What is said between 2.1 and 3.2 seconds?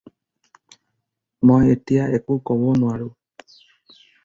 একো ক'ব নোৱাৰোঁ।